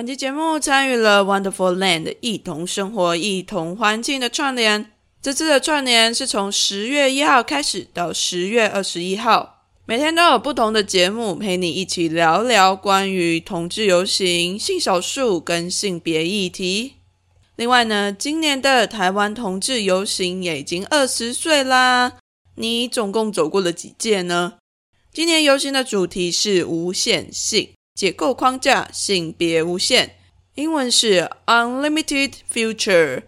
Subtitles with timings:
[0.00, 4.92] 本期节目参与了 Wonderful Land 一同生活、一同环境的串联。
[5.20, 16.94] 这次的串联是从十月一号开始到十月二十一号，每天都有不同的节目陪你一起聊聊关于同志游行、性少数跟性别议题。
[17.56, 22.14] 另外呢，今年的台湾同志游行也已经二十岁啦。
[22.54, 24.54] 你总共走过了几届呢？
[25.12, 30.16] 今年游行的主题是无限性解构框架，性别无限，
[30.54, 33.24] 英文是 Unlimited Future。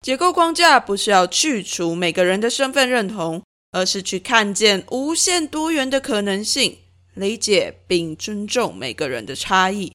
[0.00, 6.78] 解构框架不是要去除每个人的身份认同，而是去看见无限多元的可能性，
[7.12, 9.92] 理解并尊重每个人的差异。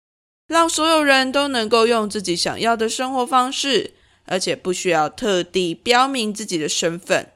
[0.47, 7.31] 让所有人都能够用自己想要的生活方式，而且不需要特地标明自己的身份。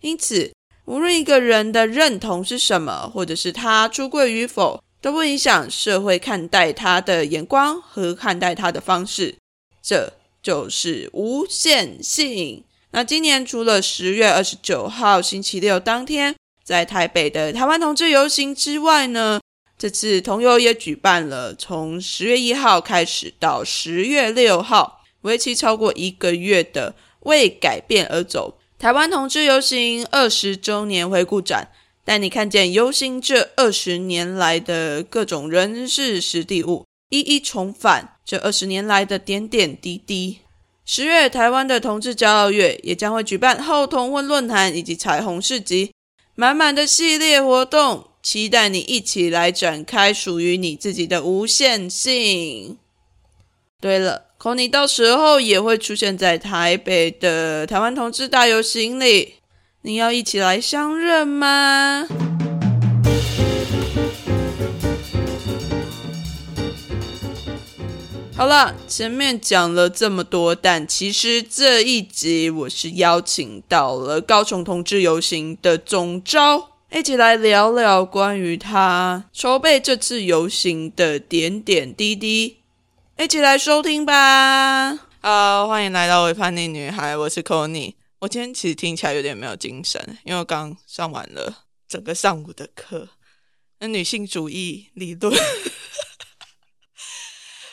[0.00, 0.54] 因此，
[0.86, 9.34] 无论一个人的认同是什么，或者是他出柜与否，都不影响社会看待他的眼光和看待他的方式。
[9.82, 12.64] 这就是无限性。
[12.92, 19.40] 那今年除了十月二十九号星期六当天在台北的台湾同志游行之外呢？
[19.76, 26.94] 这次同游也举办了，从十月一号开始到十月六号，为期超过一个月的
[27.26, 31.72] “为改变而走”台湾同志游行二十周年回顾展，
[32.04, 40.38] 带你看见游行这二十年来的各种人事、实地物，一一重返这二十年来的点点滴滴。
[40.84, 45.92] 十月，台湾的同志骄傲月也将会举办后同婚论坛以及彩虹市集，
[46.34, 48.08] 满满的系列活动。
[48.22, 52.78] 期待你一起来展开属于你自己的无限性。
[53.80, 59.34] 对了 c o n y 到时候也会出现在台北的台湾同志大游行里，
[59.84, 62.06] 你要一起来相认吗？
[68.36, 76.68] 好了，前面讲了这么多，但其实这一集我是邀请到了高雄同志游行的总招。
[76.92, 82.58] 一起来聊聊关于他筹备这次游行的点点滴滴，
[83.18, 84.96] 一起来收听吧。
[85.20, 93.08] 好，欢迎来到微叛逆女孩，我是 c o n y 我今天其实听起来有点没有精神，因为我刚上完了整个上午的课，
[93.80, 95.36] 那女性主义理论，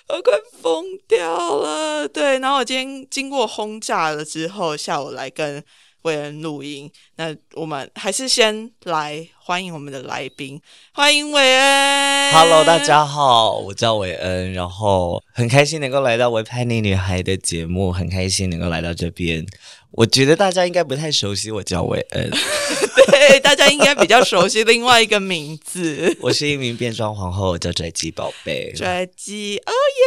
[0.07, 2.07] 我快疯掉了。
[2.07, 5.63] 对，然后我今天经过轰炸了之后，下午来跟。
[6.03, 10.61] 为恩录音，那我们还是先来欢迎我们的来宾，
[10.93, 12.31] 欢迎韦恩。
[12.31, 19.45] Hello，大家好，我叫韦恩，然后很开心能够来到《维叛逆女孩》的节目，很开心能够来到这边。
[19.91, 22.29] 我觉得大家应该不太熟悉我叫韦恩，
[23.09, 26.15] 对，大家应该比较熟悉另外一个名字。
[26.21, 28.71] 我是一名变装皇后，叫拽鸡宝贝。
[28.75, 30.05] 拽鸡，哦耶！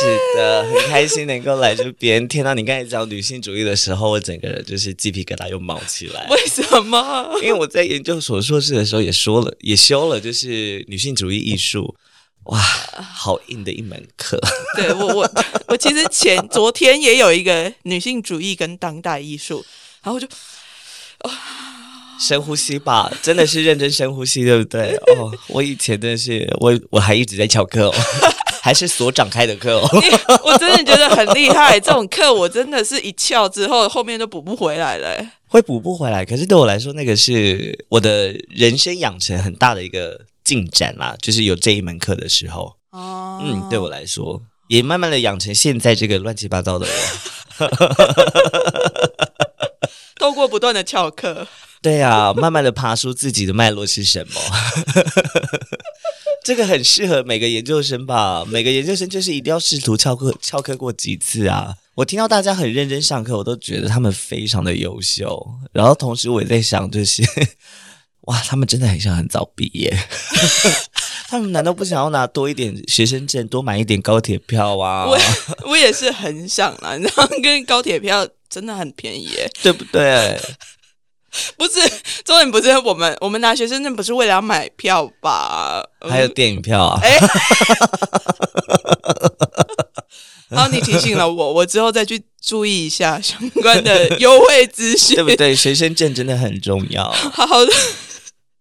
[0.00, 2.26] 是的，很开心能够来这边。
[2.28, 6.26] 听到你刚才讲女性主义的时候，我整个人就是鸡皮疙瘩又冒起来。
[6.30, 7.30] 为什么？
[7.42, 11.96] 因为我在研究所硕士的时候也说了，也修了，就是女性主义艺术。
[12.44, 14.40] 哇，好硬的一门课。
[14.76, 15.30] 对我，我
[15.66, 19.64] 我其实前昨天也有一个女性主义跟当代艺术，
[20.02, 20.26] 然后就
[22.18, 24.96] 深呼吸吧，真的是认真深呼吸，对不对？
[25.16, 27.92] 哦，我以前真的是，我我还一直在翘课，
[28.68, 29.88] 还是所长开的课哦。
[30.44, 35.26] 我真的觉得很厉害，这种课我真的是一翘之后，后面都补不回来了。
[35.46, 40.20] 会补不回来，可是对我来说，那个是我的人生养成很大的一个。
[40.44, 46.86] 进展啦，就是有这一门课的时候，哦，嗯，对我来说，也慢慢的养成现在这个乱七八糟的
[47.58, 47.68] 我。
[50.18, 51.46] 透过不断的翘课，
[51.80, 54.40] 对啊，慢慢的爬出自己的脉络是什么？
[56.44, 58.44] 这个很适合每个研究生吧？
[58.46, 61.74] 每个研究生就是一定要试图翘课，翘课过几次啊！
[61.94, 65.46] 我听到大家很认真上课，我都觉得他们非常的优秀。
[65.72, 67.22] 然后同时我也在想，就是。
[68.28, 69.90] 哇，他们真的很想很早毕业，
[71.28, 75.06] 他们难道不想要拿多一点学生证，多买一点高铁票啊？
[75.08, 75.18] 我
[75.64, 79.30] 我也是很想啊，然后跟高铁票真的很便宜，
[79.62, 80.38] 对不对？
[81.56, 81.80] 不是，
[82.24, 85.82] 重点不是我们，我们拿学生证不是为了要买票吧？
[86.08, 87.00] 还有电影票啊？
[87.02, 87.18] 哎，
[90.56, 95.54] 好，你提醒了我，我之后再去注意一下相关的优惠资讯， 对不对？
[95.54, 97.10] 学生证真的很重要。
[97.10, 97.72] 好的。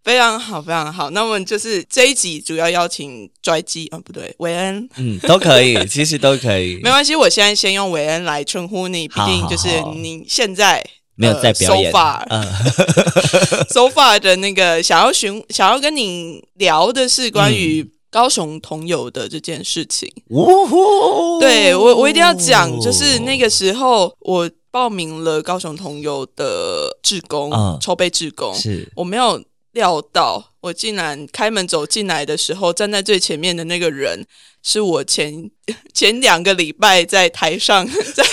[0.04, 1.10] 非常好，非常好。
[1.10, 7.14] 那我们就是这一集主要邀请拽机啊，不对，韦恩，嗯，都可以，其实都可以，没关系。
[7.14, 9.68] 我现在先用韦恩来称呼你，毕竟就是
[9.98, 10.82] 你现在
[11.18, 12.44] 没有在表演，so far，嗯，
[13.70, 17.92] so far 的那个想要询，想要跟你聊的是关于。
[18.10, 20.10] 高雄同游的这件事情。
[20.30, 21.40] 呜呼！
[21.42, 29.44] 对我，我一定要讲，就是那个时候我报名了高雄同游的志工，嗯筹备志工，是我没有
[29.74, 34.26] 料到，我竟然开门走进来的时候，站在最前面的那个人
[34.64, 35.52] 是我前
[35.94, 37.86] 前两个礼拜在台上，
[38.16, 38.24] 在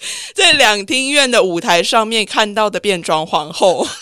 [0.34, 3.86] 在两厅院的舞台上面看到的变装皇后。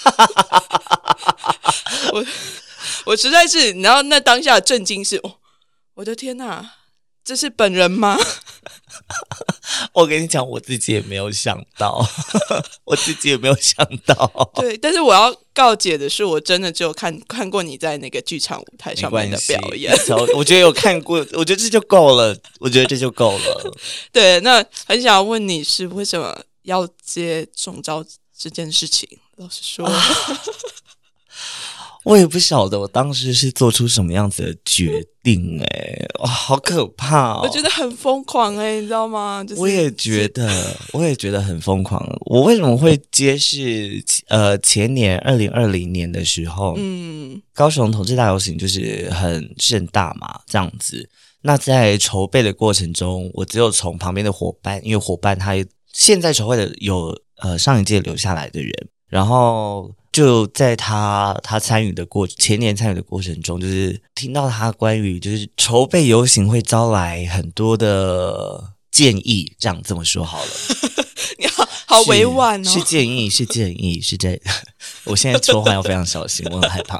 [2.13, 2.25] 我
[3.07, 5.21] 我实在是，然后那当下震惊是，
[5.95, 6.71] 我的天呐，
[7.25, 8.19] 这是本人吗？
[9.99, 12.07] 我跟你讲，我自己也没有想到，
[12.85, 14.51] 我自己也没有想到。
[14.55, 19.93] 对，但是我要告解的是，我真的只有看看过你在那个剧场舞台上面的表演。
[20.37, 22.37] 我觉得有看过，我觉得这就够了。
[22.61, 23.73] 我觉得这就够了。
[24.13, 28.05] 对，那很想要问你是为什么要接中招
[28.39, 29.09] 这件事情？
[29.37, 29.85] 老实说，
[32.09, 37.41] 我也不晓得我当时是做出什么样子的决定、哎，哇，好可怕哦！
[37.43, 39.45] 我觉得很疯狂哎、你知道吗？
[39.47, 42.03] 就是我也觉得，我也觉得很疯狂。
[42.27, 44.03] 我为什么会接是？
[44.29, 51.09] 呃，前年二零二零年的时候，嗯高雄同志大游行就是很盛大嘛，这样子。
[51.43, 55.53] 那在筹备的过程中，我只有从旁边的伙伴，因为伙伴他
[55.93, 58.73] 现在筹备的有呃上一届留下来的人，
[59.09, 70.51] 然后就在他他参与的过前年参与的过程中，就是听到他关于就是筹备游行会招来很多的建议，这样这么说好了。
[71.39, 72.69] 你好好委婉哦。
[72.69, 74.37] 是建议，是建议，是这。
[75.07, 76.99] 我现在说话要非常小心，我很害怕。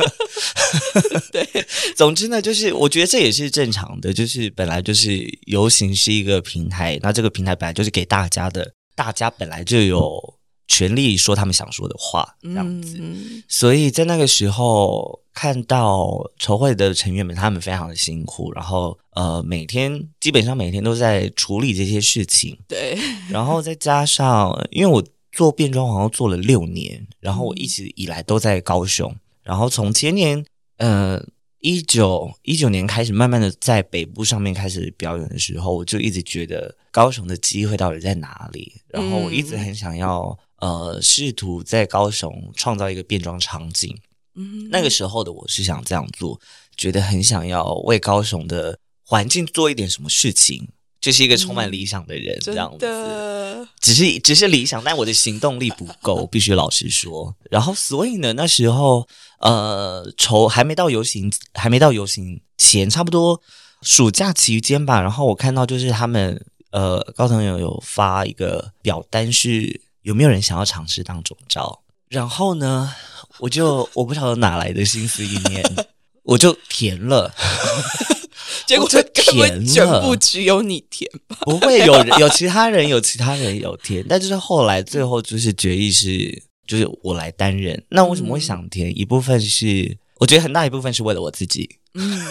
[1.32, 1.48] 对，
[1.96, 10.34] 总之呢，就是我觉得这也是正常的，就是本来就是游行是一个平台，那这个平台本来就是给大家的，大家本来就有
[10.70, 12.96] 权利说他们想说的话，这样子。
[13.00, 13.42] 嗯。
[13.48, 22.96] 所以在那个时候看到筹会的成员们，他们非常的辛苦，然后呃，每天基本上每天都在处理这些事情，对，
[23.28, 29.12] 然后再加上，因为我做变装皇后做了六年，然后我一直以来都在高雄，
[29.42, 30.44] 然后从前年
[30.78, 31.20] 呃
[31.58, 43.96] 一九一九年开始，慢慢的在北部上面开始表演的时候，我就一直觉得高雄的机会到底在哪里，然后我一直很想要呃试图在高雄创造一个变装场景。
[44.36, 46.40] 嗯那个时候的我是想这样做，
[46.76, 50.68] 觉得很想要为高雄的环境做一点什么事情，
[51.00, 52.78] 就是一个充满理想的人，这样子。
[52.78, 57.34] 的，只是只是理想，但我的行动力不够，必须老实说。
[57.50, 59.06] 然后，所以呢，那时候
[59.40, 63.42] 呃，筹还没到游行，还没到游行前，差不多
[63.82, 65.00] 暑假期间吧。
[65.00, 66.40] 然后我看到就是他们
[66.70, 71.82] 呃，高腾有有发一个表单，是有没有人想要尝试当总招？
[72.08, 72.92] 然后呢，
[73.38, 75.62] 我就我不晓得哪来的心思意念，
[76.24, 77.32] 我就填了。
[78.66, 81.36] 结果我就填全了部只有你填吧？
[81.46, 87.80] 不会有人有其他人有其他人有填，但就是后来最后就是决议是就是我来担任。
[87.88, 88.96] 那为什么会想填？
[88.96, 91.78] 一部分是我觉得很大一部分是为了我自己。
[91.94, 92.24] 嗯，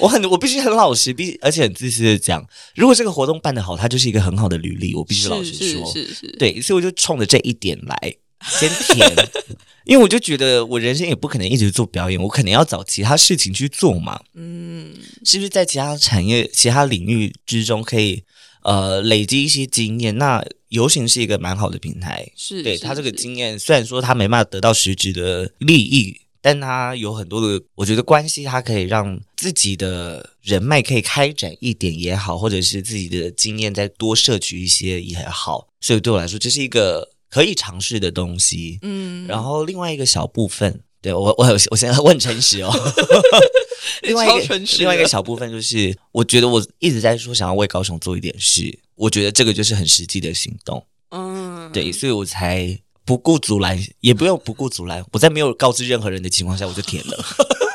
[0.00, 2.44] 我很我必须很老实，必而且很自私的讲，
[2.74, 4.94] 如果这个活动办得好，它就是一个很好的履历。
[4.94, 8.14] 我必须老实说，是是是，对，所以我就冲着这一点来
[8.58, 9.08] 先填，
[9.84, 14.20] 因为我就觉得我人生也不可能一直做表演，我可能要找其他事情去做嘛。
[14.34, 14.94] 嗯，
[15.24, 18.22] 是不是在其他产业、其他领域之中可以
[18.62, 20.16] 呃累积一些经验？
[20.16, 38.78] 那游行是一个蛮好的平台，是是对他这个经验，虽然说他没办法得到实质的利益，但他有很多的，我觉得关系，他可以让自己的人脉可以开展一点也好，或者是自己的经验再多摄取一些也好，所以对我来说，这是一个可以尝试的东西。
[38.82, 42.72] 嗯，然后另外一个小部分，对我我我现在问诚实哦。
[44.02, 52.78] 另外一个另外一个小部分就是，我觉得我一直在说想要为高雄做一点事，我觉得这个就是很实际的行动，嗯，对，所以我才
[53.10, 57.24] 不顾阻拦，也不用不顾阻拦，我在没有告知任何人的情况下，我就填了。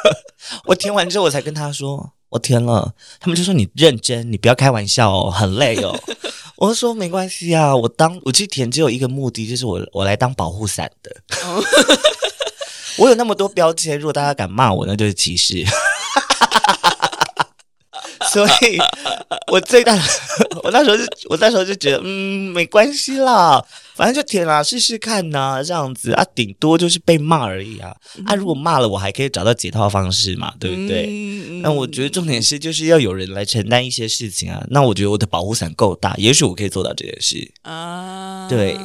[0.63, 5.93] 我填完之后，我才跟他说我填了，他们就说你认真，你不要开玩笑哦，很累哦。
[6.55, 11.13] 我就说没关系啊，我当我去填只有一个目的，就是我我来当保护伞的。
[11.43, 11.61] 哦
[12.95, 15.65] 我有那么多标签，如果大家敢骂我，那就是歧视。
[18.35, 18.77] 所以，
[19.49, 20.01] 我最大的，
[20.61, 23.63] 我那时候就，我那时候就觉得，嗯，没关系啦，
[23.95, 27.95] 反正就填啦，试试看呐、这样子啊，顶多就是被骂而已啊。
[28.25, 31.05] 啊，如果骂了，我还可以找到解套方式嘛，对不对？
[31.07, 34.61] 嗯那我觉得重点是，就是要有人来承担一些事情啊。
[34.69, 37.49] 那我觉得我的保护伞够大，也许我可以做到这件事。
[37.61, 38.77] 啊，对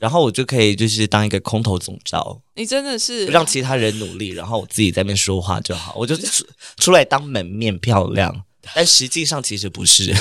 [0.00, 6.44] 然后我就可以就是当一个空头总招，你真的是让其他人努力，然后我自己在那边说话就好，我就出
[6.78, 8.42] 出来当门面漂亮，
[8.74, 10.14] 但实际上其实不是。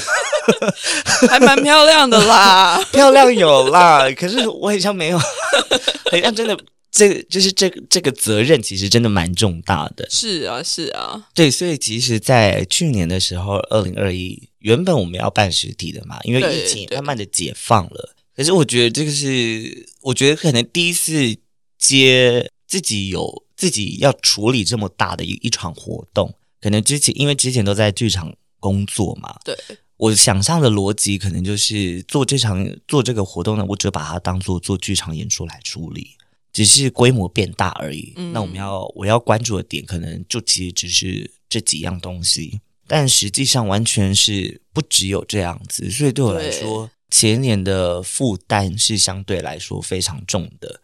[1.27, 5.17] 还蛮漂亮的啦， 漂亮有啦，可是我好像没有，
[6.11, 6.55] 好像真的，
[6.91, 10.07] 这个就是这个这个责任其实真的蛮重大的。
[10.09, 18.15] 是啊，是啊，对，所以其实，在去年的时候，二零二一，原本我们要办实体的嘛，因为疫情慢慢的解放了。
[18.35, 21.35] 可是我觉得这个是，我觉得可能第一次
[21.79, 26.31] 接自己有自己要处理这么大的一一场活动，
[26.61, 29.55] 可能之前因为之前都在剧场工作嘛，对。
[29.97, 36.17] 我想象的逻辑可能就是做这场做这个活动呢，我只把它当做做剧场演出来处理，
[36.51, 38.13] 只是规模变大而已。
[38.33, 45.89] 那我们要我要关注的点，可能就其实只是这几样东西，但实际上完全是不只有这样子。
[45.89, 50.81] 所以对我来说，前年的负担是相对来说非常重的。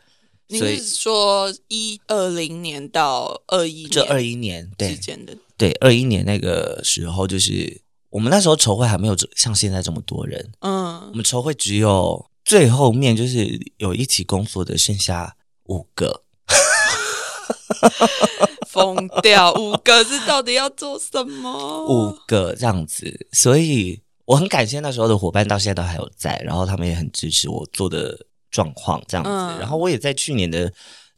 [0.48, 5.36] 你是说一二零年到二一这二一年之间的？
[5.62, 7.82] 对，二一年那个时候就是。
[8.12, 15.34] 我们那时候筹会还没有像现在这么多人，嗯，我们筹会只有最后面就是有一起工作的剩下
[15.68, 16.24] 五个，
[18.68, 21.86] 疯掉五个是到底要做什么？
[21.88, 30.74] 五个这样子，所以我很感谢那时候的伙伴到现在都还有在，然后他们也很支持我做的状况这样子，然后我也在去年的。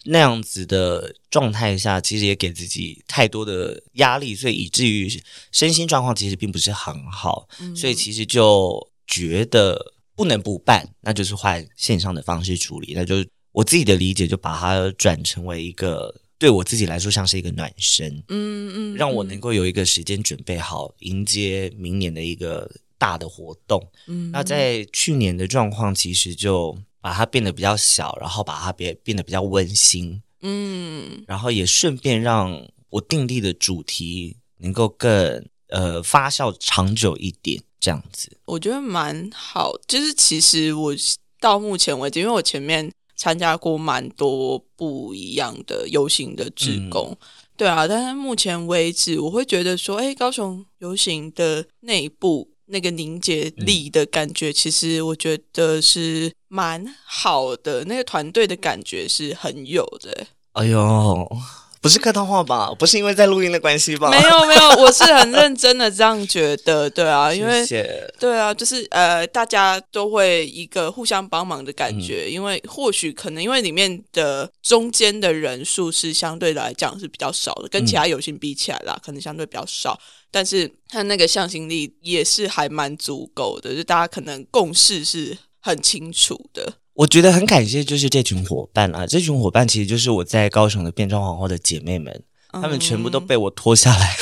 [0.06, 5.10] 那样子的状态下，其实也给自己太多的压力，所以以至于
[5.52, 12.94] 身心状况其实并不是很好，所以其实就觉得不能不办，那就是换线上的方式处理。
[12.94, 13.16] 那就
[13.52, 23.82] 我自己的理解，就把它转成为一个对我自己来说像是一个暖身，嗯嗯，让我能够有一个时间准备好迎接明年的一个大的活动。
[24.08, 26.78] 嗯，那在去年的状况，其实就。
[27.04, 39.74] 把它变得比较小，然后把它变变得比较温馨，嗯，然后也顺便让我定立的主题能够更呃发酵长久一点，这样子我觉得蛮好。
[39.86, 40.96] 就是其实我
[41.42, 47.18] 到目前为止，因为我前面参加过蛮多不一样的游行的职工，
[47.58, 52.53] 对啊，但是目前为止，我会觉得说，哎，高雄游行的内部。
[52.68, 57.86] 那个凝结力的感觉，其实我觉得是蛮好的。
[57.86, 60.28] 那个团队的感觉是很有的。
[60.54, 61.28] 哎呦，
[61.84, 62.74] 不是客套话吧？
[62.80, 64.10] 不是因为在录音的关系吧？
[64.10, 66.90] 没有没有，我是很认真的这样觉得。
[66.90, 67.68] 对啊， 因为
[68.18, 72.32] 对啊，就是呃，大家都会一个互相帮忙的感觉。
[72.32, 80.00] 因为或许可能因为里面的中间的人数是相对来讲是比较少的，跟其他游戏比起来啦，可能相对比较少。
[80.32, 86.76] 但是他那个向心力也是还蛮足够的，就大家可能共识是很清楚的。
[86.94, 94.16] 我觉得很感谢，就是这群伙伴啊，这群伙伴其实就是我在高雄的变装皇后的姐妹们，她们全部都被我拖下来，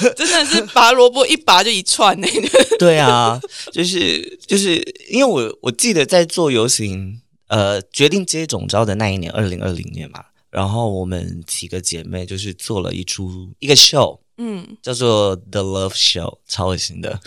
[0.14, 2.48] 真的是拔萝卜一拔就一串那个。
[2.78, 3.40] 对啊，
[3.72, 4.76] 就是就是
[5.08, 10.24] 因为我我记得在做游行，呃，决定接总招的那一年，二零二零年嘛。
[10.50, 17.20] 然后我们几个姐妹就是做了一出一个 show，嗯，叫做 The Love Show，超恶心的。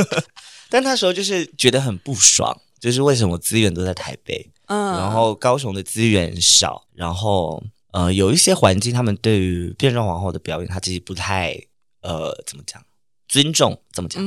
[0.70, 11.58] 但那时候就是觉得很不爽，就是为什么资源都在台北，嗯，然后高雄的资源少，然后呃有一些环境，他们对于变装皇后的表演，他其实不太
[12.02, 12.84] 呃怎么讲
[13.26, 14.22] 尊重，怎么讲？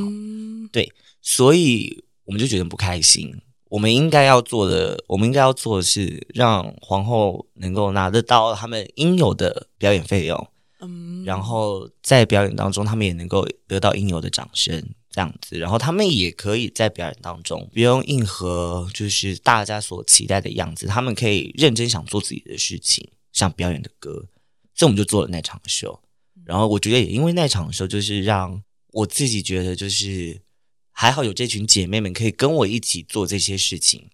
[0.71, 3.39] 对，所以我们就觉得不开心。
[3.69, 10.47] 我们应该要做的，我们应该要做的是让皇后能够拿得到他们应有的表演费用，
[10.79, 14.83] 嗯，然后在表演当中，他们也能够得到应有的掌声，
[15.17, 24.27] 这样子，然后他们也可以在表演当中不用硬和就是大家所期待的样子，他们可以认真想做自己的事情，想表演的歌，
[24.75, 25.99] 所以我们就做了那场秀，
[26.45, 30.39] 然后我觉得也因为那场秀，就是让我自己觉得就是。
[30.99, 34.09] 还好有这群姐妹们可以跟我一起做这些事情，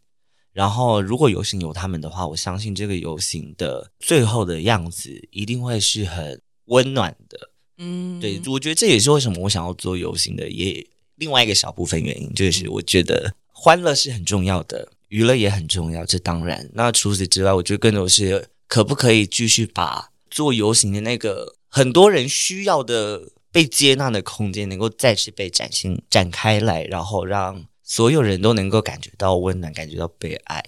[0.52, 7.52] 然后如果游行有他们的话，我相信这个游行的最后的样子一定会是很温暖的。
[7.78, 16.70] 嗯，对，我觉得这也是为什么我想要做游行的，也另外一个小部分原因就是我觉得欢乐是很重要的，娱乐也很重要，这当然。
[16.74, 23.30] 那除此之外，我觉得更多是可不可以继续把做游行的那个很多人需要的。
[23.54, 30.64] 被接纳的空间能够再次被展现展开来，然后让所有人都能够感觉到温暖，感觉到被爱。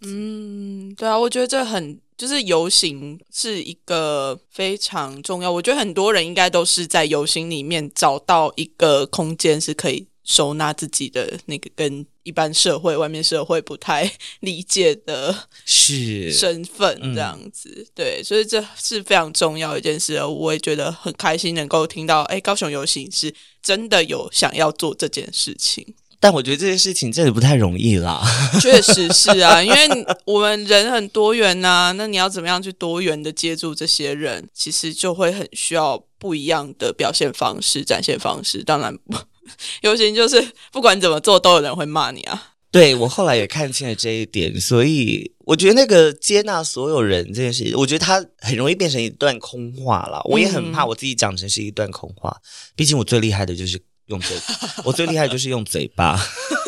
[0.00, 5.50] 嗯，对啊，我觉得这很就是游行是一个非常重要。
[5.50, 15.34] 我觉得很多人应该都是在游行里面找到一个空间是可以收纳自己的那个跟一般社会、外面社会不太理解的
[15.64, 17.88] 是身份，这样子。
[17.94, 20.22] 对，所以这是非常重要一件事。
[20.22, 25.94] 我也觉得很开心能够听到，哎，高雄游行是真的有想要做这件事情。
[26.22, 28.22] 但我觉得这件事情真的不太容易啦。
[28.60, 38.62] 确实是啊，因为我们人很多元呐，那你要怎么样去多元的接住这些人，其实就会很需要不一样的表现方式、展现方式。
[38.62, 38.94] 当然，
[39.80, 42.48] 尤其就是不管怎么做，都有人会骂你啊。
[42.70, 50.20] 对我后来也看清了这一点，所以我觉得那个接纳所有人这件事情，我觉得它很容易变成一段空话了。
[50.26, 52.36] 我也很怕我自己讲成是一段空话，
[52.76, 53.80] 毕竟我最厉害的就是。
[54.10, 54.36] 用嘴，
[54.84, 56.20] 我最厉害就是用嘴巴。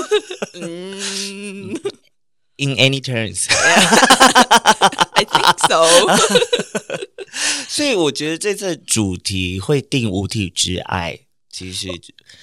[0.55, 1.75] 嗯
[2.57, 3.77] ，In any terms，I
[5.27, 5.85] think so。
[7.69, 11.19] 所以我觉得这次主题会定无体之爱，
[11.51, 11.89] 其实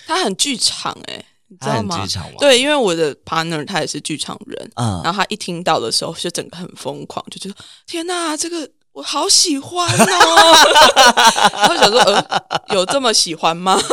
[0.05, 2.05] 它很剧场哎，你知道吗？
[2.39, 7.55] 对，因为我的 partner 他也是剧场人，嗯，然后他一听到的时候就整个很疯狂，就觉得
[7.87, 8.69] 天哪，这个。
[8.99, 10.05] 我好喜欢哦！
[11.69, 13.79] 我想说，呃，有这么喜欢吗？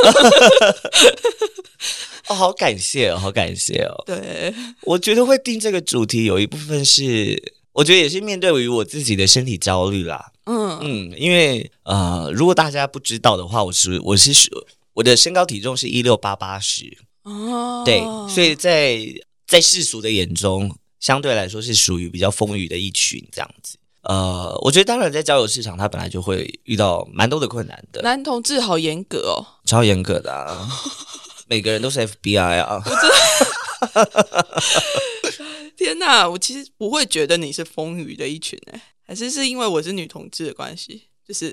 [2.26, 4.02] 哦，好感谢哦，好感谢哦。
[4.04, 7.40] 对，我觉得会定这个主题，有一部分是，
[7.72, 10.32] 我觉得也是面对于我自己的身体焦虑啦。
[10.46, 14.32] 嗯嗯，因为呃，如果大家不知道的话，我是我是
[14.94, 18.98] 我的身高体重是一六八八十哦，对，所以在
[19.46, 23.76] 在世俗的眼中，相对来说是属于比较丰腴的一群这样子。
[24.08, 28.00] 呃，我觉得当然在交友市场，他本来就会遇到蛮多的困难的。
[28.02, 30.68] 男同志好严格哦，超严格的，啊，
[31.48, 32.80] 每个人都是 FBI 啊！
[35.76, 41.02] 天哪，我其实不会觉得你是风雨的一群哎，还是是因为我是女同志的关系？
[41.26, 41.52] 就是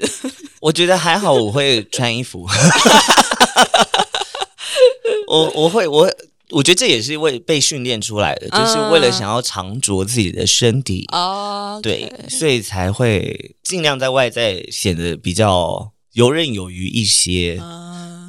[0.62, 2.46] 我觉得还好，我会穿衣服，
[5.28, 6.08] 我我会我。
[6.54, 17.60] 我觉得这也是为被训练出来的，就是为了想要长着自己的身体哦，对，所以才会尽量在外在显得比较游刃有余一些。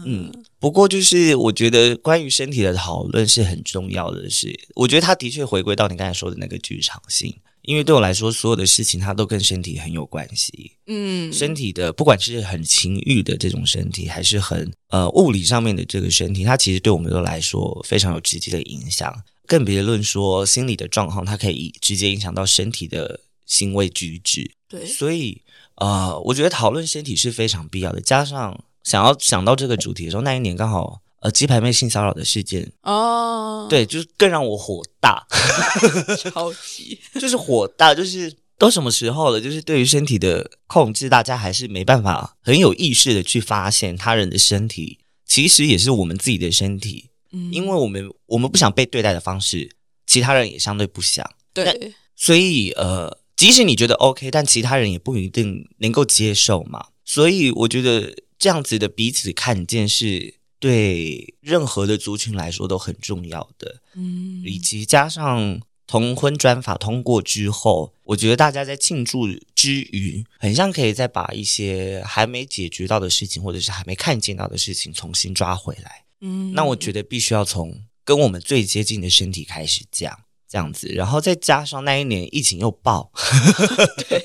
[0.06, 7.34] 嗯，不过就是我觉得关于身体的讨论是很重要的，是我觉得它的确回归到你刚才说的那个剧场性。
[7.64, 10.72] 因为对我来说，所有的事情它都跟身体很有关系。
[10.86, 19.14] 嗯，身体的不管是很情欲的这种身体，还是很呃物理上面的这个身体，它其实对我们都来说非常有直接的影响。
[19.46, 24.50] 更别论说心理的状况，它可以直接影响到身体的行为举止。
[24.68, 25.42] 对，所以
[25.76, 28.00] 呃，我觉得讨论身体是非常必要的。
[28.00, 31.00] 加上想要想到这个主题的时候，那一年刚好。
[31.24, 32.70] 呃，鸡排妹性骚扰的事件。
[32.82, 35.26] 哦，对，就是更让我火大，
[36.20, 37.00] 超级。
[37.18, 39.40] 就是火大，就是都什么时候了？
[39.40, 49.70] 就是对于身体的控制，大家还是没办法很有意识的去发现他人的身体，其实也是我们自己的身体，嗯，因为我们我们不想被对待的方式，
[50.06, 60.34] 其他人也相对不想，对，所以呃，即使你觉得 OK，但其他人也不一定能够接受嘛，所以我觉得这样子的彼此看见是。
[60.64, 76.04] 对任何的族群来说都很重要的，嗯，以及加上同婚专法通过之后，我觉得大家在庆祝之余，很像可以再把一些还没解决到的事情，或者是还没看见到的事情重新抓回来。
[76.22, 83.12] 嗯，那我觉得必须要从跟我们最接近的身体开始讲，这样子，然后再加上那一年疫情又爆，
[84.08, 84.24] 对，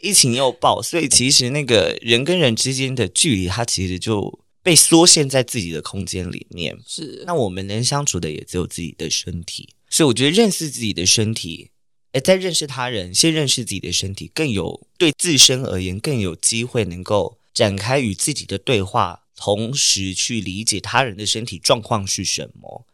[0.00, 4.40] 疫情又爆，所以其实那个人跟人之间的距离，它其实就。
[4.68, 7.24] 被缩限在自己的空间里面，是。
[7.26, 11.70] 那我们能相处的也只有自己的身体，所以我觉得认识自己的身体，
[12.12, 22.84] 哎，在认识他人，先认识自己的身体，更有对自身而言更有机会能够展开与自己的对话，同时去理解他人的身体状况是什么，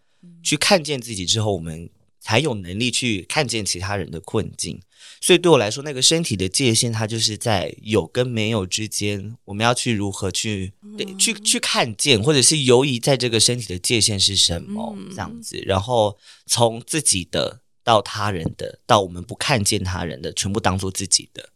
[0.44, 1.90] 去看见自己之后，我们
[2.24, 4.80] 才有能力去看见其他人的困境。
[5.20, 10.72] 所以对我来说，那个身体的界限，它就是在有跟没有之间，我们要去如何去
[11.18, 15.62] 去去看见，或者是游移在这个身体的界限是什么这样子。
[15.66, 21.50] 然后从自己的到他人的，到我们不看见他人的，全部当做自己的。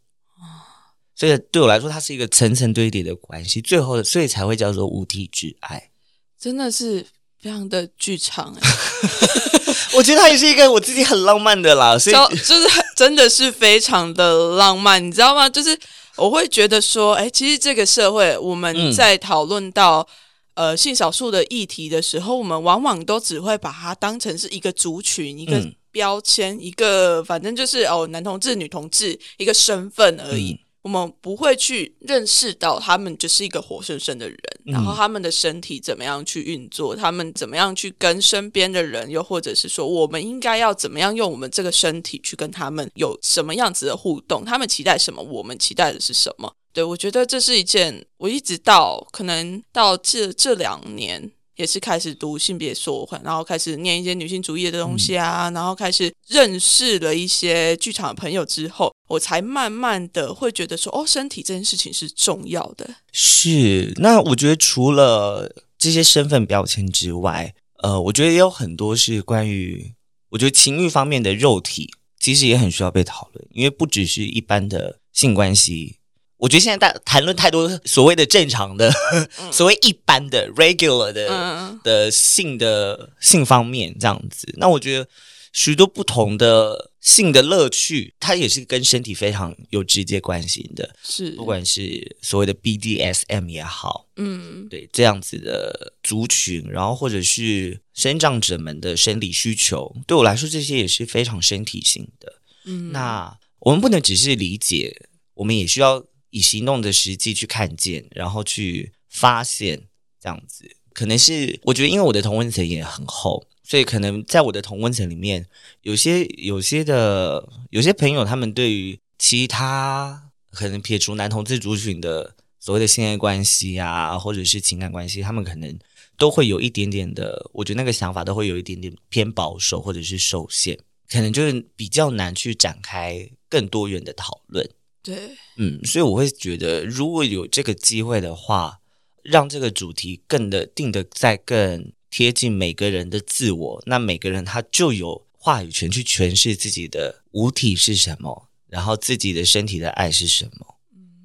[1.14, 5.90] 所以对我来说，它是一个层层堆叠的关系，最后所以才会叫做无体之爱，
[6.38, 7.06] 真的是。
[7.40, 8.60] 非常的剧场哎，
[9.94, 15.48] 我觉得他也是一个我自己很浪漫的啦， 所以就是真的是非常的浪漫，你知道吗？
[15.48, 15.78] 就是
[16.16, 20.06] 我会觉得说，哎，其实这个社会我们在讨论到
[20.54, 30.58] 呃性少数的议题的时候，我们往往都只会把它当成是一个族群、一个标签、一个反正就是哦男同志、女同志一个身份而已。
[30.88, 44.46] 我们不会去认识到他们就是一个活生生的人，然后他们的身体怎么样去运作，他们怎么样去跟身边的人，又或者是说，我们应该要怎么样用我们这个身体去跟他们有什么样子的互动？
[44.46, 45.22] 他们期待什么？
[45.22, 46.50] 我们期待的是什么？
[46.72, 51.30] 对我觉得这是一件，我一直到可能到这这两年。
[51.56, 62.88] 也是开始读性别说，然后开始念一些女性主义的东西啊，然后开始认识了一些剧场的朋友之后，我才慢慢的会觉得说，哦，身体这件事情是重要的。
[63.12, 69.94] 是，那我觉得除了这些身份标签之外，呃，我觉得也有很多是关于，
[70.30, 71.90] 我觉得情欲方面的肉体，
[72.20, 75.96] 其实也很需要被讨论，因为不只是一般的性关系。
[76.38, 78.92] 我觉得现在大谈论太多所谓的正常的、
[79.50, 85.08] 所谓一般的 regular 的的性的性方面这样子，那我觉得
[85.52, 90.94] 许多不同的性的乐趣，它也是跟身体非常有直接关系的。
[91.02, 102.40] 是，不管是所谓的 BDSM 也好，嗯，对这样子的族群，然后或者是生长者们的生理需求，对我来说这些也是非常身体性的。
[102.64, 106.04] 嗯，那我们不能只是理解，我们也需要。
[106.30, 109.88] 以行动的实际去看见，然后去发现，
[110.20, 115.46] 这样子可能是我觉得，因为我的同温层也很厚，所以可能在我的同温层里面，
[115.82, 125.78] 有些有些的有些朋友，他们对于其他可能撇除男同志族群的所谓的性爱关系啊，或者是情感关系，他们可能
[126.16, 130.78] 都会有一点点的，我觉得那个想法都会有一点点偏保守，或者是受限，
[131.10, 134.66] 可能就是比较难去展开更多元的讨论。
[135.02, 135.14] 对，
[135.58, 138.80] 嗯，所以我会觉得，如果有这个机会的话，
[139.22, 150.78] 让这个主题更的定的在更贴近每个人的自我，那每个人他就有话语权去诠释自己的五体是什么，然后自己的身体的爱是什么。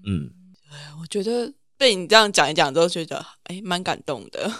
[0.06, 0.32] 嗯，
[1.02, 4.52] 我觉得被你这样讲一讲，都觉得哎，蛮感动的。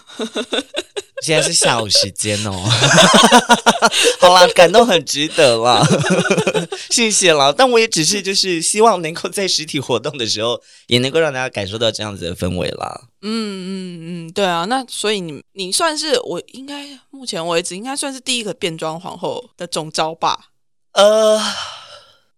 [1.24, 2.52] 现在是下午时间哦，
[4.20, 5.82] 好啦，感动很值得啦，
[6.92, 7.54] 谢谢啦。
[7.58, 13.08] 但我也只是就是希望能够在实体活动的时候，也能够让大家感受到这样子的氛围啦。
[13.22, 14.66] 嗯嗯嗯，对啊。
[14.66, 20.50] 那所以你你算是我应该目前为止应该算是第一个变装皇后的总招吧？
[20.92, 21.42] 呃，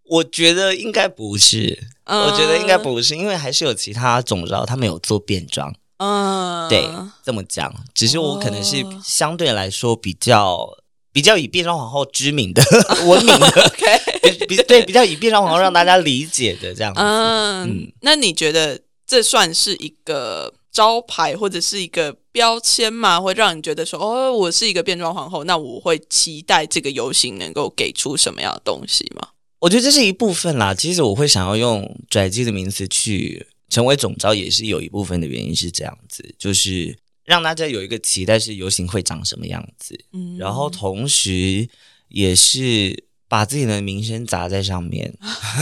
[0.08, 5.74] 我觉得应该不是，我觉得应该不是，因为还是有其他总招他们有做变装。
[5.98, 6.90] 嗯，对，
[7.24, 10.68] 这么讲，只是我可能是相对来说比较
[11.14, 12.62] 比较以变装皇后知名的、
[13.08, 13.72] 文明的，
[14.48, 17.00] 比对比较以变装皇后让大家理解的这样子。
[17.02, 23.22] 嗯，那你觉得这算是一个招牌或者是一个标签吗？
[23.22, 29.30] 会让你觉得说，哦，我是一个变装皇后，那我会期待这个游行能够给出什么样的东西吗？
[29.60, 30.74] 我觉得这是一部分啦。
[30.74, 33.48] 其实我会想要用拽机的名词去。
[33.70, 41.68] 成为总招也是有一部分的原因是这样子，就是让大家有一个期待是游行会长什么样子，嗯，然后同时
[42.08, 45.14] 也是把自己的名声砸在上面，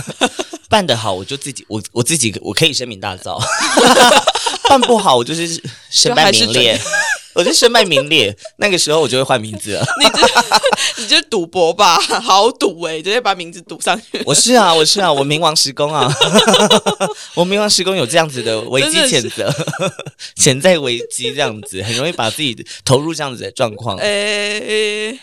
[0.70, 3.42] 办得好我就自己我我自己我可以声名大噪，
[4.70, 5.48] 办不好我就是
[5.90, 6.80] 身败名裂。
[7.34, 9.86] 我就身败名裂，那个时候我就会换名字了。
[10.00, 14.22] 你这， 你这赌博吧，好赌哎，直接把名字赌上去。
[14.26, 16.08] 我是啊，我是啊，我冥王时宫啊，
[17.36, 19.52] 我冥王时宫有这样子的危机谴责，
[20.36, 23.98] 潜在危机这样子，很容易把自己投入这样子的状况。
[23.98, 25.18] 哎，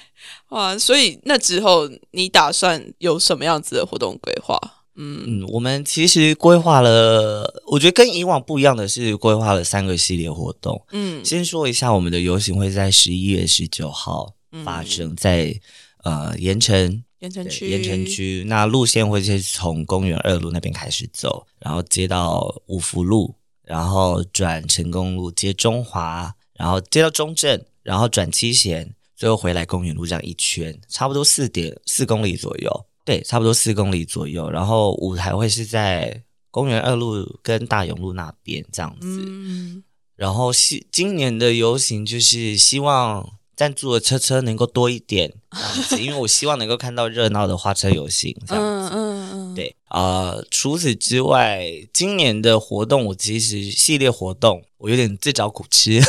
[0.48, 4.58] 哇，所以那之后你打算有什么样子的活动规划？
[5.02, 10.84] 嗯嗯，我们其实规划了，我觉得跟以往不一样的是，规划了三个系列活动。
[10.92, 15.58] 嗯，先说一下，我们的游行会在十一月十九号发生在
[16.04, 18.44] 呃盐城盐城区盐城区。
[18.46, 23.34] 那路线会是从公园二路那边开始走，然后接到五福路，
[23.64, 32.86] 然后转成功路接中华，然后接到中正，然后转七贤，最后回来公园路这样一圈，差不多四点四公里左右。
[33.04, 39.82] 对，差不多四公里左右，然后舞台会是在公园二路跟大勇路那边这样子。
[40.16, 43.26] 然后希今年的游行就是希望
[43.60, 45.30] 赞助的车车能够多一点，
[46.00, 48.94] 因为我希望能够看到热闹的花车游行这样子。
[48.94, 56.00] 嗯嗯对，呃，除此之外，今年的活动我其实系列活动我有点自找苦吃，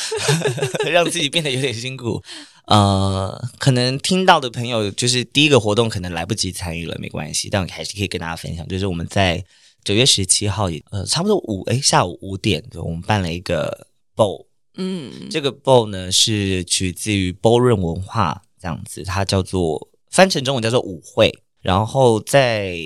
[0.90, 2.22] 让自己变得有点辛苦。
[2.64, 9.44] 呃，可能听到的朋友就是第一个活动可能来不及参与了，没关系，但我还是可以跟大家分享，就是我们在
[9.84, 22.78] 九月十七号也，呃，差不多五哎下午五点，我们办了一个 ball，嗯，这个 ball 呢是取自于 ballroom 文化这样子，它叫做翻成中文叫做舞会，然后在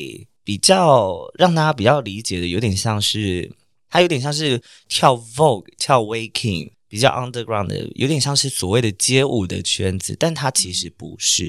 [0.43, 3.51] 比较让大家比较理解的，有点像是
[3.89, 11.47] 它有点像是跳 Vogue、跳 Waking，比较 underground 的，有点像是所谓的街舞的圈子，但它其实不是，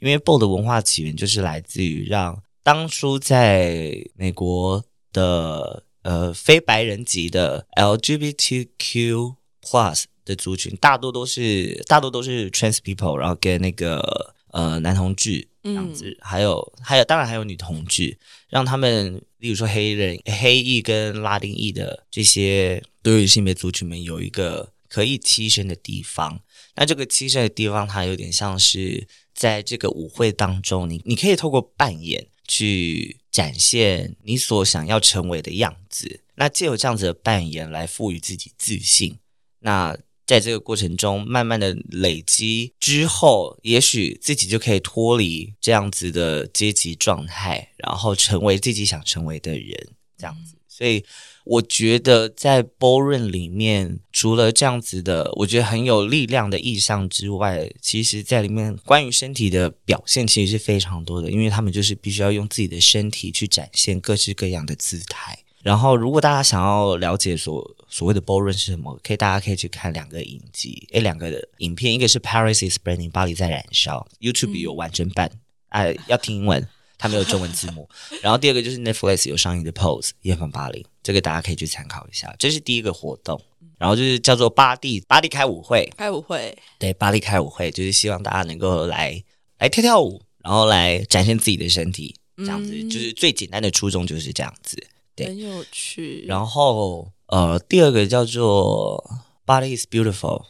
[0.00, 9.34] 因为 b o 的文化起源就是来自于让当初在美国的呃非白人级的 LGBTQ
[9.68, 18.16] plus 的族群，大多都是大多都是 trans people，然后跟那个呃男同志这样子，还有还有当然还有女同志，
[18.48, 26.40] 让他们例如说黑人、黑裔跟拉丁裔的这些多元性别族群们有一个可以栖身的地方。
[26.76, 36.20] 那这个栖身的地方，它有点像是在这个舞会当中，你你可以透过扮演去展现你所想要成为的样子。
[36.36, 39.18] 那借由这样子的扮演来赋予自己自信。
[39.60, 50.56] 那在这个过程中，慢慢的累积之后，也许自己就可以脱离这样子的阶级状态，然后成为自己想成为的人，这样子。
[50.68, 51.02] 所以
[51.44, 65.38] 我觉得在 Ballroom 里面，除了这样子的，我觉得很有力量的意象之外，其实在里面关于身体的表现其实是非常多的，因为他们就是必须要用自己的身体去展现各式各样的姿态。
[65.62, 75.30] 然后，如果大家想要了解所所谓的 ballroom 是什么，可以大家可以去看两个影集，诶，两个的影片，一个是 Paris is burning，巴黎在燃烧，YouTube 有完整版，
[75.70, 76.66] 哎，要听英文，
[76.96, 77.88] 它没有中文字幕。
[78.22, 82.34] 然后第二个就是 Netflix 有上映的 Pose 夜访巴黎，这个大家可以去参考一下。
[82.38, 83.40] 这是第一个活动，
[83.78, 89.22] 然后就是叫做巴蒂巴黎开舞会，开舞会，对，巴黎开舞会就是希望大家能够来
[89.58, 94.80] 来跳跳舞，然后来展现自己的身体，这样子，就是最简单的初衷就是这样子。
[95.26, 96.24] 很有趣。
[96.26, 99.02] 然后，呃，第二个叫做
[99.44, 100.46] “Body is beautiful”，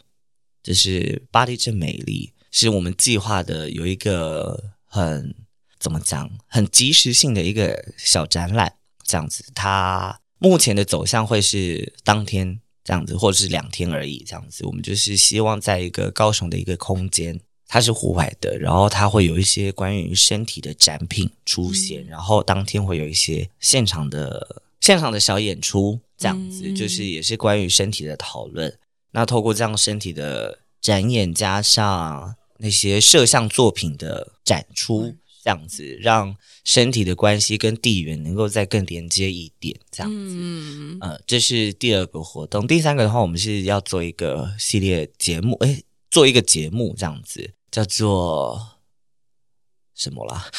[0.63, 5.35] 就是“巴黎真美丽”，是我们计划的有一个很
[5.79, 9.45] 怎么讲，很及时性的一个小展览，这样子。
[9.55, 14.65] 它目前的走向会是当天这样子，或者是两天而已这样子。
[14.67, 17.41] 我们就是希望在一个高雄的一个空间。
[17.69, 28.75] 它是户外的，然后它会有一些关于身体的展品出现，然后当天会有一些现场的现场的小演出，这样子就是也是关于身体的讨论。
[29.11, 40.35] 那透过这样身体的展演，加上那些摄像作品的展出，这样子让身体的关系跟地缘能够再更连接一点，这样子。
[40.39, 42.67] 嗯呃，这是第二个活动。
[42.67, 47.53] 第三个的话，我们是要做一个系列节目，诶，做一个节目这样子。
[47.71, 48.61] 叫做
[49.95, 50.47] 什么啦？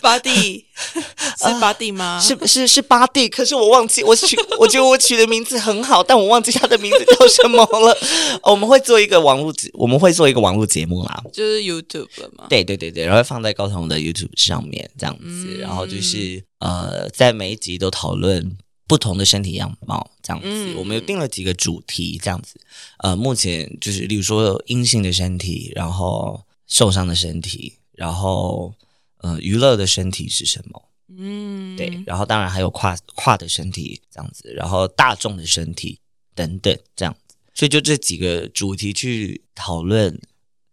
[0.00, 0.66] 巴蒂
[1.38, 2.20] 是巴蒂吗？
[2.20, 7.96] 是是是巴蒂，可是我忘记我取， 我觉得我取的名字很好，但我忘记他的名字叫什么了。
[8.42, 12.46] 我们会做一个网络节，我们会做一个网络节目啦，就是 YouTube 嘛。
[12.48, 18.56] 对对对对，然后放在高通的 YouTube 上面这样子，然后就是呃，在每一集都讨论。
[18.86, 22.60] 不同的身体样貌，这样子，我们有定了几个主题，这样子。
[22.98, 28.74] 呃，目前就是，例如说阴性的身体，然后受伤的身体，然后
[29.22, 30.82] 呃，娱乐的身体是什么？
[31.16, 32.02] 嗯，对。
[32.04, 35.98] 然后当然还有跨跨的身体，这样子，然后大众的身体
[36.34, 37.34] 等等，这样子。
[37.54, 40.20] 所以就这几个主题去讨论，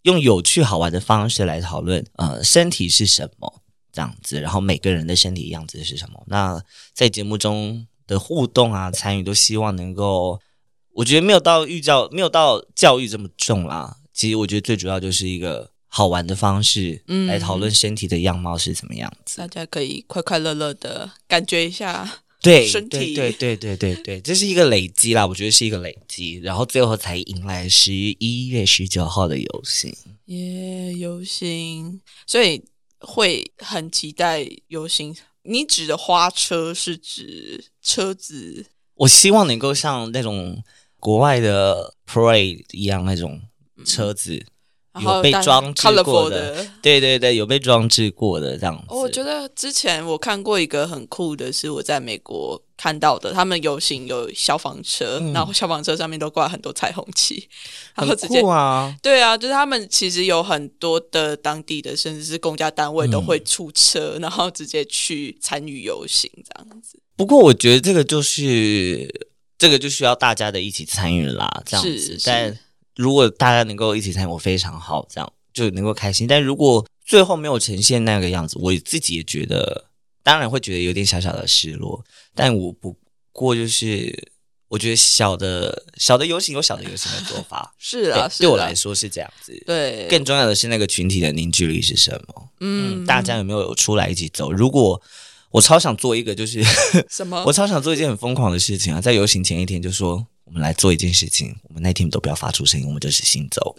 [0.02, 3.62] 用有趣好玩的方式来讨论，呃，身体是什么？
[3.94, 6.22] 这样子，然后每个人的身体样子是什么？
[6.28, 6.62] 那
[6.94, 7.88] 在节目中。
[8.12, 10.38] 的互动啊，参与都希望能够，
[10.92, 13.96] 我觉得没有到育教，没有到教育这么重啦。
[14.14, 29.96] 其实我觉得最主要就是一个好玩的方式，嗯，来讨论身体的样貌是怎么样子，大家可以快快乐乐的感觉一下，对，身体，对对对对对，这是一个累积啦，我觉得是一个累积，然后最后才迎来十一月十九号的游行，
[30.26, 32.62] 耶，游行，所以
[33.00, 35.16] 会很期待游行。
[35.44, 38.66] 你指的花车是指车子？
[38.96, 40.64] 我希望能够像那种
[41.00, 43.42] 国外的 parade 一样那种
[43.86, 44.46] 车子。
[45.00, 48.84] 有被装置过的，对对对，有被装置过的这样子。
[48.90, 57.48] 我觉得之前我看过一个很酷的，是我在美国看到的，他们游行有消防车，然后消防车上面都挂很多彩虹旗，
[57.96, 67.00] 然后直接啊，对啊，就是他们其实有很多的当地的，甚至是公家单位都会出车，然后直接去参与游行这样子。
[67.16, 72.58] 不过我觉得这个就是这个就需要大家的一起参与啦，这样子，但。
[72.98, 76.28] 如果大家能够一起参与，我非常好，这样就能够开心。
[76.28, 79.86] 但如果最后没有呈现那个样子，我自己也觉得，
[80.22, 82.04] 当然会觉得有点小小的失落。
[82.36, 82.96] 但我不
[83.32, 84.28] 过就是，
[84.68, 89.58] 我觉得小的小的游行有小的游行的做法， 是啊，对我来说是这样子。
[89.66, 92.50] 对，更重要的是那个群体的凝聚力是什么？
[92.60, 94.52] 嗯，大家有没有出来一起走？
[94.52, 95.02] 如果
[95.52, 96.64] 我超想做一个，就是
[97.10, 97.44] 什么？
[97.46, 99.02] 我超想做一件很疯狂的事情啊！
[99.02, 103.76] 在游行前一天就说，我们来做一件事情，我们那天都不要发出声音，我们就是行走，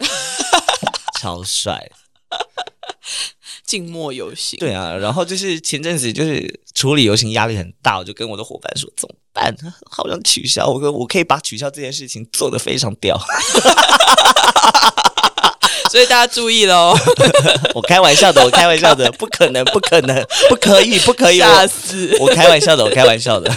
[1.19, 1.89] 超帅。
[3.65, 9.55] 静默游行，对啊，然后就是前阵子就是处理游行压力很大，我就跟我的伙伴说怎么办？
[9.89, 13.19] 好想取消，我说我可以把取消这件事情做得非常屌，
[15.93, 16.91] 所以大家注意喽，
[17.75, 22.17] 我开玩笑的，我开玩笑的， 不可能，不可能，不可以，不可以，吓死！
[22.19, 23.53] 我开玩笑的，我开玩笑的，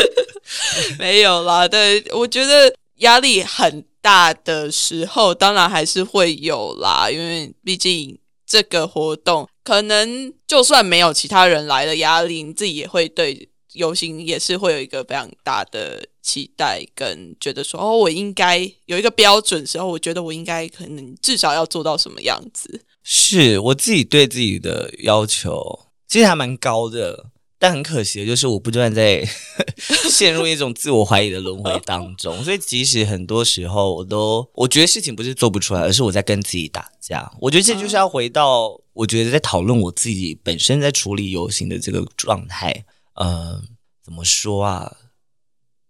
[1.00, 8.18] 没有啦，对，我觉得压力很大的时候，当然还是会有啦，因为毕竟。
[8.50, 22.84] 这个活动可能就算没有其他人来的压力，你自己也会对游行也是会有一个非常大的期待，跟觉得说哦，我应该有一个标准时候，我觉得我应该可能至少要做到什么样子。
[23.02, 27.30] 是我自己对自己的要求其实还蛮高的。
[27.60, 29.28] 但很可惜的就是，我不断在
[30.08, 32.32] 陷入一种自我怀疑的轮回当中。
[32.44, 37.28] 所以，即使很多时候我都我觉得事情不是做不出来，而是我在跟自己打架。
[37.40, 42.84] 我觉得这就是要回到，我觉得在讨论我自己本身在处理游行的这个状态。
[43.14, 43.60] 呃，
[44.04, 44.96] 怎么说啊？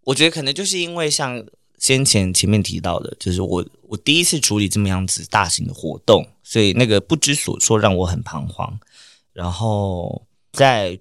[0.08, 1.44] 我觉得可能就是因为像
[1.76, 8.80] 先前前面提到的，就是我我第一次处理这么样子大型的活动，所以那个不知所措让我很彷徨。
[9.34, 10.98] 然后在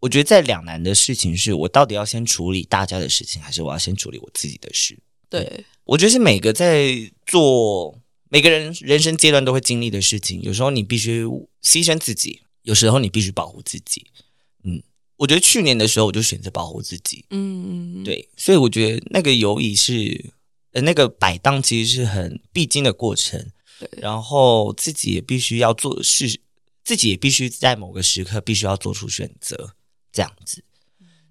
[0.00, 4.98] 我觉得在两难的事情是，我到底要先处理大家的事情，还是我要先处理我自己的事？
[5.30, 7.96] 对，我觉得是每个在做
[8.28, 10.42] 每个人人生阶段都会经历的事情。
[10.42, 11.24] 有时候你必须
[11.62, 14.04] 牺牲自己，有时候你必须保护自己。
[14.64, 14.82] 嗯，
[15.18, 17.26] 我觉得去年的时候我就选择保护自己。
[17.28, 20.32] 嗯嗯，对，所以我觉得那个犹疑是
[20.72, 23.50] 呃那个摆荡，其实是很必经的过程。
[23.78, 26.40] 对，然后自己也必须要做事，
[26.82, 29.74] 自己也必须在某个时刻必须要做出选择。
[30.10, 30.64] 这样子，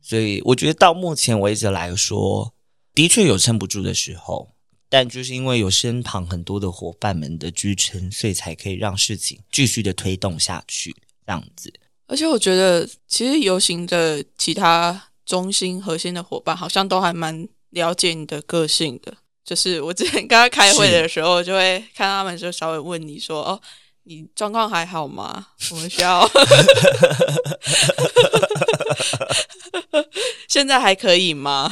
[0.01, 2.53] 所以我觉得到目前为止来说，
[2.93, 4.53] 的确有撑不住的时候，
[4.87, 10.95] 但就是因为有身旁很多的伙伴们的支撑，所以才可以让事情继续的推动下去。
[11.25, 11.73] 这样子，
[12.07, 19.13] 而且我觉得，其实游行的其他中心核心的伙伴，好像都还蛮了解你的个性的。
[19.45, 23.61] 就是我之前跟他开会的时候，就会看他们就稍微问你说：“哦。”
[24.09, 25.47] 你状况还好吗？
[25.69, 26.23] 我们需要，
[30.47, 31.69] 现在还可以吗？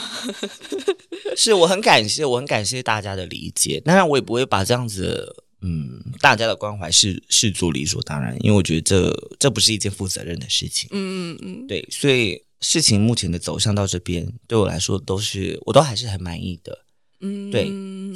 [1.37, 3.81] 是我很感谢，我很感谢大家的理解。
[3.85, 10.87] 当然，我也不会把这样子，嗯，大家的关怀是是做理所当然，因为我觉得这这不是一件负责任的事情。
[10.91, 16.85] 嗯嗯嗯，对，所以事情目前的走向到这边，对我来说都是，我都还是很满意的。
[17.21, 17.65] 嗯，对，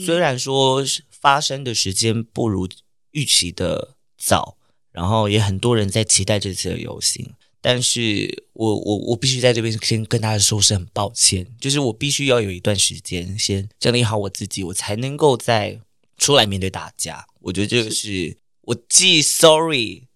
[0.05, 2.69] 虽然说发生的时间不如
[3.11, 3.95] 预期的。
[4.21, 4.57] 早，
[4.91, 7.25] 然后也很多人在期待这次的游行，
[7.61, 15.79] 但是我我我必须在这边先跟大家说声很抱歉，就是我必须要有一段时间先整理好我自己，我才能够再
[16.17, 17.25] 出来面对大家。
[17.41, 20.07] 我觉得这个是我既 sorry，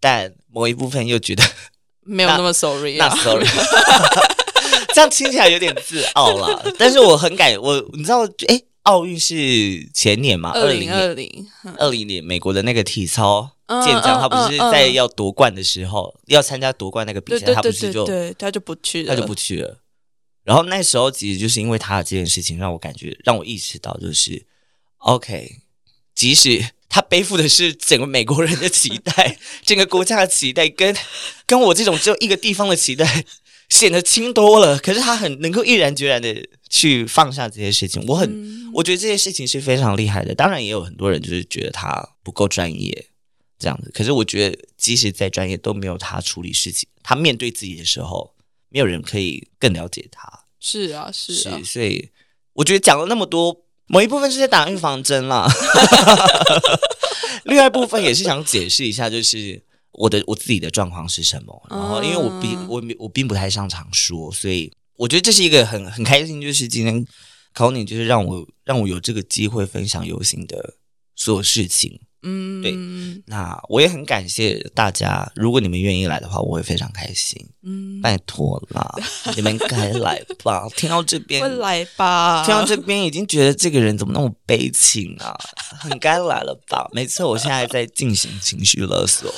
[0.00, 1.42] 但某一部分又觉得
[2.02, 3.46] 没有那么 sorry，那 sorry，
[4.94, 6.62] 这样听起来有点自傲了。
[6.78, 8.60] 但是我很感我，你知道，哎。
[8.82, 10.50] 奥运是前年嘛？
[10.54, 19.78] 二零二零二零年，美国的那个体操健将，他不是在要夺冠的时候，要参加夺冠那个比赛，他不是就对他就不去了，他就不去了。
[20.42, 24.44] 然后那时候其实就是因为他的这件事情，让我感觉让我意识到，就是
[24.96, 25.58] OK，
[26.14, 30.94] 即使他背负的是整个美国人的期待， 整个国家的期待，跟
[31.46, 33.24] 跟我这种只有一个地方的期待。
[33.70, 40.34] 显得轻多了，可是他很能够毅然决然的去放下这些事情，我很我觉得这些事情是非常厉害的。
[40.34, 43.06] 当然，也有很多人就是觉得他不够专业
[43.58, 48.34] 这样子，可是我觉得即使再专业，都没有他处理事情，他面对自己的时候，
[48.68, 50.44] 没有人可以更了解他。
[50.60, 52.10] 是啊，是啊，所以
[52.52, 55.46] 我觉得讲了那么多，某一部分是在打预防针啦，
[57.44, 59.62] 另外一部分也是想解释一下，就是。
[59.94, 61.66] 我的我自己的状况是什么？
[61.68, 67.06] 然后，因为我并我我并不太擅长说，所以我觉得这是一个很很开心，就是今天
[67.52, 70.76] 考你，就是让我让我有这个机会分享游行的
[71.14, 72.00] 所有事情。
[72.24, 72.72] 嗯，对，
[73.26, 75.28] 那我也很感谢大家。
[75.34, 77.36] 如果你们愿意来的话，我会非常开心。
[77.64, 78.94] 嗯，拜托啦，
[79.34, 80.68] 你们该来吧。
[80.76, 82.44] 听到这边，会来吧。
[82.46, 85.36] 听到这边，已经觉得这个人怎么那么悲情啊？
[85.80, 86.88] 很该来了吧？
[86.92, 89.28] 没错，我现在在进行情绪勒索。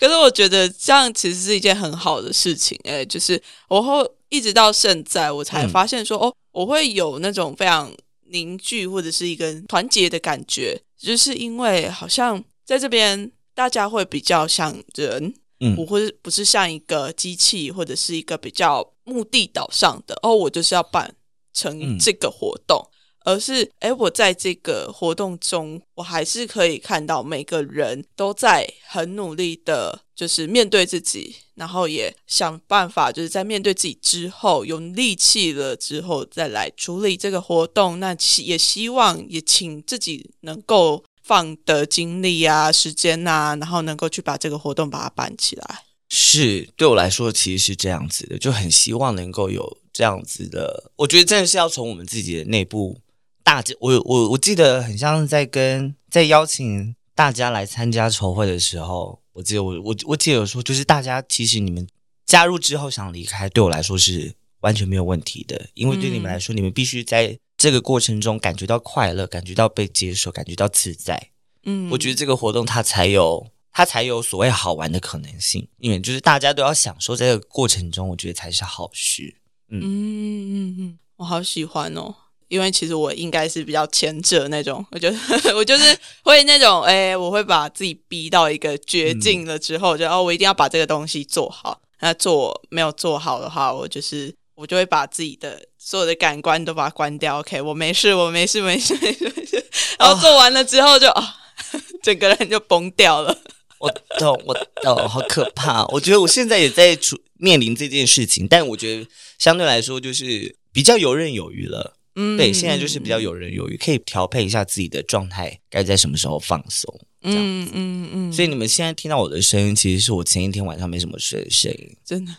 [0.00, 2.80] 可是我觉得这样其实是一件很好的事情。
[2.84, 7.92] 哎，就是我后一直到现在，我才发现说，哦，我会有那种非常。
[8.32, 21.14] 凝聚或者是一个团结的感觉，就是因为好像在这边大家会比较像人，嗯不会不是像一个机器或者是一个比较目的导向的哦，我就是要办
[21.52, 22.84] 成嗯这个活动，
[23.24, 38.00] 而是诶，我在这个活动中，我还是可以看到每个人都在很努力的，就是面对自己，然后也想办法，就是在面对自己之后有力气了之后，再来处理这个活动。
[38.00, 45.84] 那也希望也请自己能够放的精力啊、时间啊，然后能够去把这个活动把它办起来。
[46.14, 50.92] 是对我来说，其实是这样子的，就很希望能够有这样子的。
[50.96, 53.00] 我觉得真的是要从我们自己的内部
[53.44, 61.86] 大家，我我我记得很像在跟在邀请大家来参加筹会的时候，我记得我我我记得有说，就是大家其实你们
[62.24, 71.30] 加入之后想离开，对我来说是完全没有问题的，因为对你们来说，你们必须在这个过程中感觉到快乐，感觉到被接受，感觉到自在。
[71.64, 79.36] 嗯，我觉得这个活动它才有它才有所谓好玩的可能性，因为就是大家都要享受在这个过程中，我觉得才是好事。
[79.68, 82.14] 嗯嗯嗯，我好喜欢哦。
[82.52, 85.16] 因为其实我应该是比较前者那种，我觉得
[85.56, 91.80] 我就是会那种，哎、我会把自己逼到一个绝境了之后，就哦，我一定要把这个东西做好。
[92.00, 97.38] 那做没有做好的话，我就是我就会把自己的所有的感官都把它关掉。
[97.38, 99.64] OK，我没事，我没事，没事，没事，没事。
[99.98, 101.34] 然后做完了之后就啊、
[102.04, 103.34] 整个人就崩掉了。
[103.78, 105.86] 我懂，我懂，好可怕。
[105.86, 111.94] 我觉得我现在也在处面临这件事情，但我觉得相对来说就是比较游刃有余了。
[112.14, 117.00] 嗯，对，现在就是比较有人有余，可以调配一下自己的状态，该在什么时候放松。
[117.24, 121.96] 嗯嗯嗯，所以你们现在听到我的声音，其实是我前一天晚上没什么睡的声音。
[122.04, 122.34] 真的，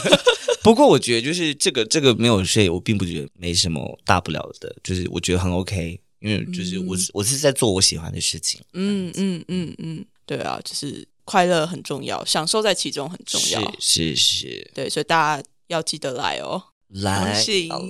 [0.62, 8.60] 不过我觉得就是这个这个没有睡，我并不觉得没什么大不了的，就是我觉得很 OK，因为就是我是、我是在做我喜欢的事情。
[8.74, 13.74] 嗯嗯嗯嗯，对啊，就是快乐很重要，享受在其中很重要。
[13.80, 16.62] 是是是，对，所以大家要记得来哦。
[16.88, 17.42] 来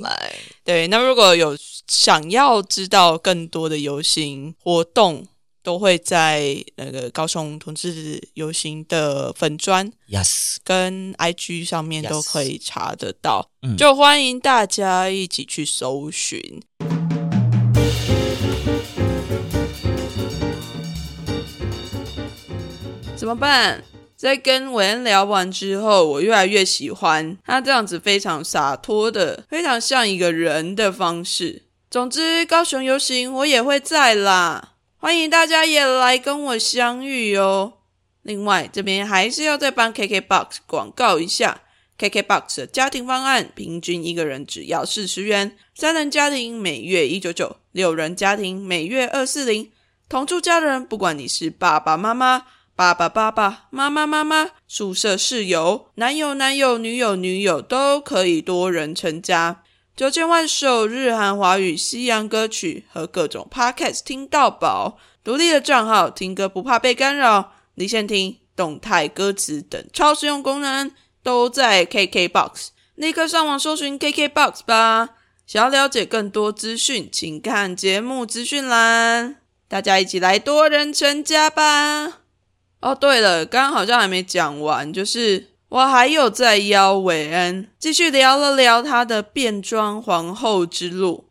[0.03, 0.35] 来，
[0.65, 5.27] 对，那如果有想要知道更多的游行活动，
[5.63, 13.49] 都会在那个高雄同志游行的粉砖 yes，跟 IG 上面都可以查得到。
[13.63, 13.77] 嗯。
[13.77, 16.61] 就欢迎大家一起去搜寻。
[23.17, 23.83] 怎么办？
[24.19, 31.63] 在跟韦恩聊完之后，我越来越喜欢他这样子非常洒脱的、非常像一个人的方式。
[31.89, 37.75] 总之，高雄游行我也会在啦，欢迎大家也来跟我相遇哦。
[38.23, 41.61] 另外，这边还是要再帮 KKBOX 广告一下
[41.97, 49.71] ，KKBOX 的家庭方案平均一个人只要四十元，三人家庭每月一九九，六人家庭每月二四零。
[50.09, 52.47] 同住家人，不管你是爸爸妈妈、
[52.79, 59.65] 爸爸爸爸、妈妈妈妈、宿舍室友、男友男友、女友女友，都可以多人成家。
[59.97, 70.93] 九千万首日韩华语西洋歌曲和各种 podcast 听到饱，独立的账号听歌不怕被干扰，离线听、动态歌词等超实用功能
[71.25, 72.69] 都在 KKBOX。
[72.95, 75.09] 立刻上网搜寻 KKBOX 吧！
[75.49, 79.39] 想要了解更多资讯，请看节目资讯栏。
[79.67, 82.28] 大家一起来多人成家吧！
[82.81, 91.31] 哦，对了，刚刚好像还没讲完，就是我还有在邀韦恩继续聊了聊他的变装皇后之路。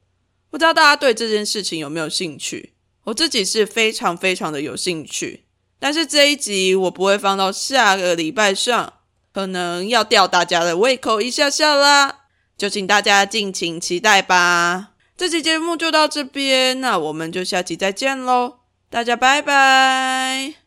[0.49, 2.73] 不知道大家对这件事情有没有兴趣？
[3.05, 5.45] 我自己是非常非常的有兴趣，
[5.79, 8.93] 但是这一集我不会放到下个礼拜上，
[9.33, 12.25] 可能要吊大家的胃口一下下啦，
[12.57, 14.89] 就请大家敬请期待吧。
[15.15, 20.66] 这期节目就到这边，那我们就下期再见喽，大家拜拜。